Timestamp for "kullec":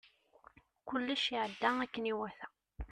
0.87-1.23